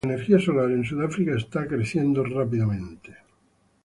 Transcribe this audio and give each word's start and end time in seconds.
La 0.03 0.13
energía 0.15 0.39
solar 0.39 0.71
en 0.71 0.83
Sudáfrica 0.83 1.37
está 1.37 1.67
creciendo 1.67 2.23
rápidamente. 2.23 3.17